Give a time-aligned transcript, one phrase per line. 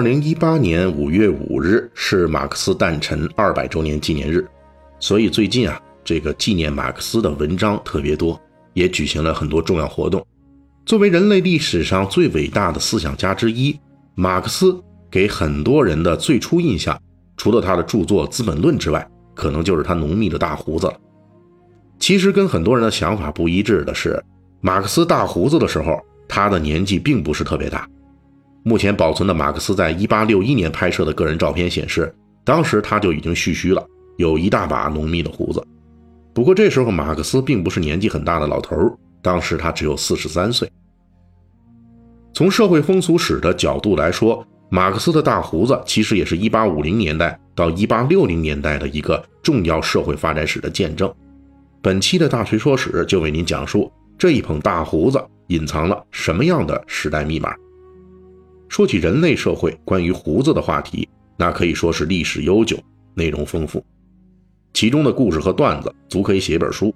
[0.00, 4.48] 二零一八年五月五日是马克思诞辰二百周年纪念日，
[4.98, 8.40] 所以最近啊，这个纪念马克思的文章特别多，
[8.72, 10.26] 也举行了很多重要活动。
[10.86, 13.78] 作为人类历史上最伟大的思想家之一，
[14.14, 16.98] 马克思给很多人的最初印象，
[17.36, 20.94] 除了他的著作《资本论》之外，可能就是他浓密的大胡子了。
[21.98, 24.18] 其实跟很多人的想法不一致的是，
[24.62, 27.86] 马克思大胡子的时候，他的年纪并不是特别大。
[28.62, 32.14] 目前保存的马克思在1861年拍摄的个人照片显示，
[32.44, 33.84] 当时他就已经蓄须了，
[34.18, 35.66] 有一大把浓密的胡子。
[36.34, 38.76] 不过这时候马克思并不是年纪很大的老头，
[39.22, 40.70] 当时他只有43岁。
[42.32, 51.12] 从社会风俗史的角度来说，马克思的大胡子其实也是一850年代到1860年代的一个重要社会发展史的见证。
[51.82, 57.54] 本期的大锤说史就为您讲述这一捧大胡子隐藏了什么样的时代密码。
[58.70, 62.78] 说起人类社会关于胡子的话题，那可以说是历史悠久，
[63.14, 63.84] 内容丰富，
[64.72, 66.94] 其中的故事和段子足可以写一本书。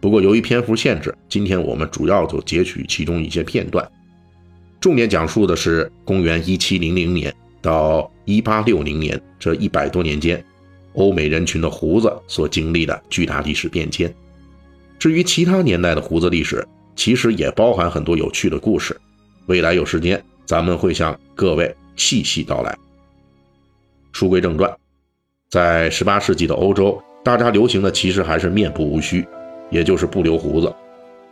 [0.00, 3.88] 不过由于篇幅限制，今天我们主要就截取其中一些片段，
[4.80, 10.44] 重点讲述的是公元一七零零年到一八六零年这一百多年间，
[10.94, 14.12] 欧美人群的胡子所经历的巨大历史变迁。
[14.98, 19.00] 至于其他年代的胡子历史，其实也包含很多有趣的故事。
[19.46, 20.20] 未来有时间。
[20.46, 22.74] 咱们会向各位细细道来。
[24.12, 24.74] 书归正传，
[25.50, 29.26] 在十八世纪的欧洲，大家流行的其实还是面部无须，
[29.68, 30.72] 也就是不留胡子。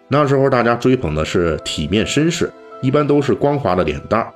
[0.09, 2.53] 那时候大家追捧的是体面绅士，
[2.83, 4.33] 一般都是光滑的脸蛋儿。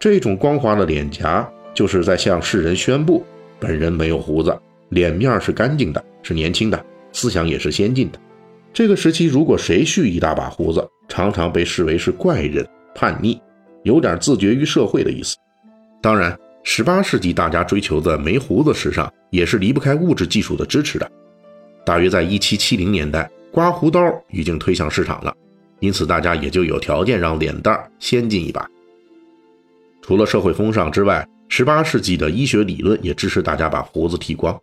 [0.00, 3.24] 这种光滑的脸颊，就是在向世人宣布
[3.60, 4.58] 本人没有胡子，
[4.88, 8.18] 脸面是干净的，是年轻的，思想也是先进的。
[8.72, 13.40] 这个时期，如果谁蓄一大把胡子，常常被视为是怪人、叛逆。
[13.86, 15.36] 有点自绝于社会的意思。
[16.02, 21.08] 当然，十八世纪大家追求的没胡子时尚也是离不开物质技术的支持的。
[21.84, 25.32] 大约在一七七零年代，刮胡刀已经推向市场了，
[25.78, 28.68] 因此大家也就有条件让脸蛋先进一把。
[30.02, 34.58] 除了社会风尚之外，十八世纪的医学理论也支持大家把胡子剃光。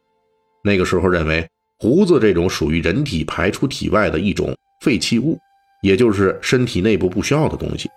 [0.62, 5.40] 那个时候认为，胡子这种属于人体排出体外的一种废弃物，
[5.82, 7.90] 也就是身体内部不需要的东西。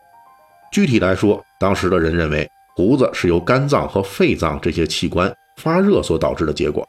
[0.73, 6.87] 具体来说，当时的人认为胡子是由肝脏和肺脏这些器官发热所导致的结果。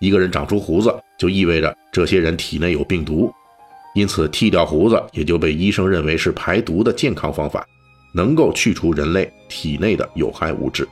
[0.00, 3.32] 一个人长出胡子，就意味着这些人体内有病毒，
[3.94, 7.64] 因此剃掉胡子也就被医生认为是排毒的健康方法，
[8.12, 10.88] 能够去除人类体内的有害物质。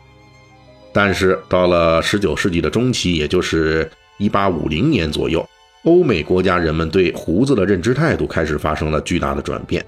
[0.93, 5.45] 但是到了19世纪的中期，也就是1850年左右，
[5.83, 9.85] 欧美国家人们对胡子的认知态度开始发生了巨大的转变。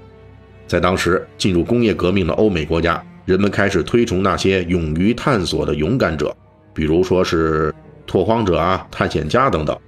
[0.73, 6.35] 在当时进入工业革命的欧美国家，人们开始推崇那些勇于探索的勇敢者，
[6.73, 7.75] 比如说是
[8.07, 9.79] 拓荒者啊、探险家等等。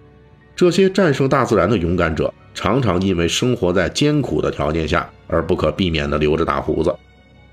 [0.54, 6.94] 这些战胜大自然的勇敢者，常常因为生活在艰苦的条件下，而不可避免地留着大胡子。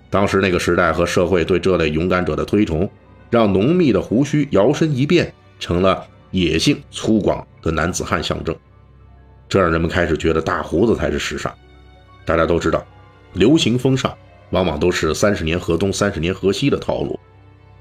[0.10, 2.90] 当时那个时代和社会对这类勇敢者的推崇，
[3.30, 8.54] 让浓密的胡须摇身一变成了野性粗犷的男子汉象征，
[9.48, 11.50] 这让人们开始觉得大胡子才是时尚。
[12.26, 12.86] 大家都知道。
[13.34, 14.16] 流行风尚
[14.50, 17.20] 往往都是三十年河东三十年河西的套路。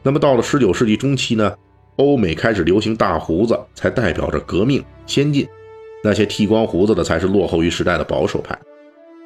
[0.02, 1.54] 那么到了十九世纪中期呢，
[1.96, 5.46] 欧美开始流行大胡子，才代表着革命先进。
[6.02, 8.58] 那些剃光胡子的才是落后于时代的保守派。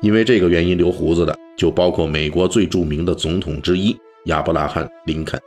[0.01, 5.41] 因为这个原因留胡子的就包括美国最著名的总统之一亚伯拉罕·林肯。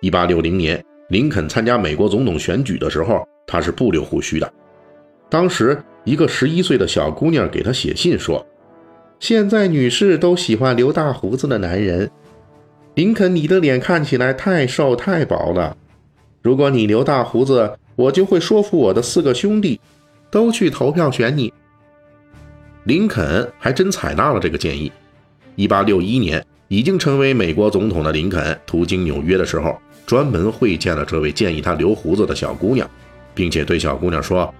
[0.00, 4.52] 一八六零年，林肯参加美国总统选举的时候，他是不留胡须的。
[5.28, 8.44] 当时一个十一岁的小姑娘给他写信说。
[9.20, 12.10] 现在女士都喜欢留大胡子的男人，
[12.94, 15.76] 林肯，你的脸看起来太瘦太薄了。
[16.40, 19.78] 如果你留大胡子，我就会说服我的四个兄弟，
[20.30, 21.52] 都去投票选你。
[22.84, 24.90] 林肯还真采纳了这个建议。
[25.54, 32.88] 一八六一年，已经成为美国总统的林肯途经纽约的时候，专门会见了这位建议他留胡子的小姑娘，
[33.34, 34.52] 并且对小姑娘说：“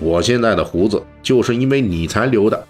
[0.00, 2.66] 我现在的胡子就是因为你才留的。”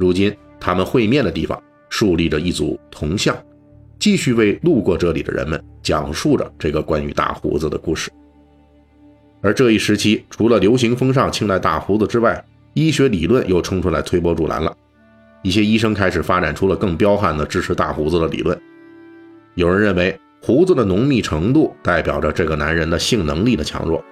[0.00, 3.36] 如今，他们会面的地方竖立着一组铜像，
[3.98, 8.10] 继续为路过这里的人们讲述着这个关于大胡子的故事。
[9.42, 12.42] 而这一时期，除了流行风尚青睐大胡子之外，
[12.72, 14.74] 医学理论又冲出来推波助澜了。
[15.42, 18.58] 一些医生开始发展出了更彪悍的支持大胡子的理论。
[19.54, 24.02] 有人认为，胡子的浓密程度代表着这个男人的性能力的强弱。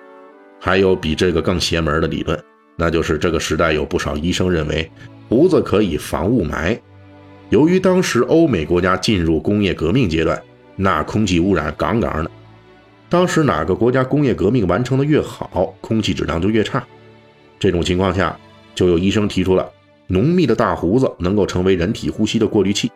[0.60, 2.38] 还有比这个更邪门的理论，
[2.80, 4.88] 那就是这个时代有不少医生认为，
[5.28, 6.78] 胡子可以防雾霾。
[7.50, 10.40] 由于当时欧美国家进入工业革命阶段，
[10.76, 12.30] 那空气污染杠杠的。
[13.08, 16.86] 当时哪个国家工业革命完成的越好，空气质量就越差。
[17.58, 18.38] 这种情况下，
[18.76, 19.68] 就有医生提出了，
[20.06, 22.88] 浓密的大胡子能够成为人体呼吸的过滤器，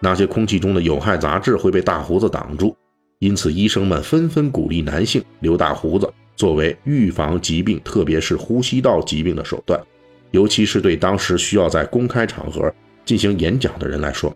[0.00, 2.74] 那些空气中的有害杂质会被大胡子挡住。
[3.18, 9.80] 因此，医生们纷纷鼓励男性留大胡子，作为预防疾病，特别是呼吸道疾病的手段，
[10.32, 12.72] 尤其是对当时需要在公开场合
[13.04, 14.34] 进行演讲的人来说。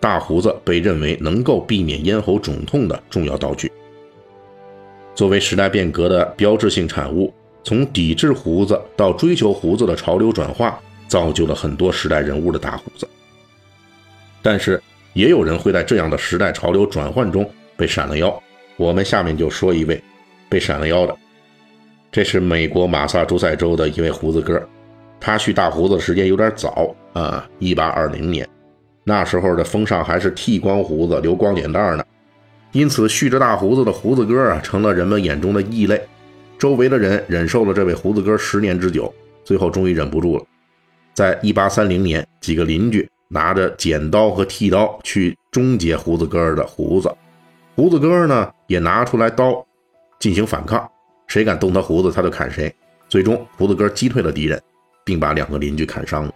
[0.00, 3.70] 大胡子被认为能够避免咽喉肿痛的重要道具。
[5.14, 7.32] 作为时代变革的标志性产物，
[7.64, 13.08] 从抵制胡子到追求胡子的潮流转化，造就了很多时代人物的大胡子。
[14.42, 14.80] 但是，
[15.14, 18.42] 也有人会在这样的时代潮流转换中被闪了腰。
[18.76, 20.00] 我们下面就说一位
[20.48, 21.16] 被闪了腰的，
[22.10, 24.62] 这是美国马萨诸塞州的一位胡子哥，
[25.20, 28.48] 他蓄大胡子的时间有点早啊，一八二零年。
[29.04, 32.04] 那时候的风尚还是剃光胡子、留光脸蛋呢，
[32.72, 36.00] 因此蓄着大胡子的胡子哥啊，成了人们眼中的异类。
[36.58, 39.12] 周围的人忍受了这位胡子哥十年之久，
[39.44, 40.44] 最后终于忍不住了。
[41.12, 47.10] 在一八三零年，几个邻居拿着剪刀和剃刀去终结胡子哥的胡子，
[47.74, 49.65] 胡子哥呢也拿出来刀
[50.18, 50.90] 进行反抗，
[51.26, 52.74] 谁敢动他胡子，他就砍谁。
[53.08, 54.60] 最终，胡子哥击退了敌人，
[55.04, 56.34] 并把两个邻居砍伤了。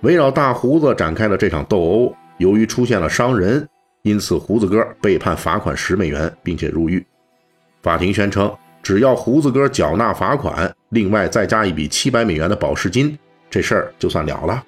[0.00, 3.66] 围绕大胡子展开了这场斗殴，由于出现了伤人，
[4.02, 7.04] 因此胡子哥被判罚款十美元，并且入狱。
[7.82, 13.18] 法庭宣称，只要胡子哥缴纳罚款，另外再加一笔七百美元的保释金，
[13.48, 14.62] 这事儿就算了了。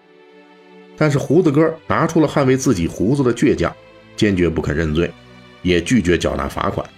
[0.97, 3.71] 但是胡子哥拿出了捍卫自己胡子的倔强，
[4.17, 5.11] 坚决不肯认罪，
[5.61, 6.89] 也拒绝缴纳罚款。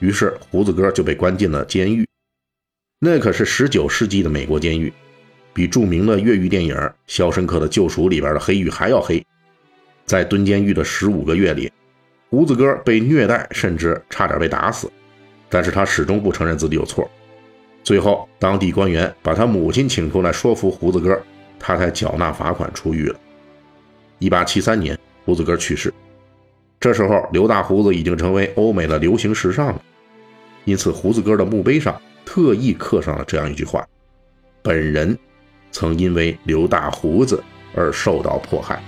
[0.00, 2.06] 于是胡子哥就被关进了监狱，
[2.98, 4.92] 那可是十九世纪的美国监狱。
[5.52, 6.74] 比著名的越狱电影
[7.06, 9.24] 《肖申克的救赎》里边的黑狱还要黑。
[10.06, 11.70] 在蹲监狱的十五个月里，
[12.30, 14.90] 胡子哥被虐待，甚至差点被打死，
[15.48, 17.10] 但是他始终不承认自己有错。
[17.82, 21.20] 最后，当地官员把他母亲请出来说服胡子哥，
[21.58, 23.18] 他才缴纳罚款出狱了。
[24.20, 25.92] 一八七三年，胡子哥去世，
[26.78, 29.82] 这时候留大胡子已经成为欧美的流行时尚了，
[30.64, 33.86] 因此胡子哥的墓碑上特意刻上了这样一句话
[34.62, 35.16] ：“本人。”
[35.72, 37.42] 曾因为留大胡子
[37.74, 38.82] 而受到迫害。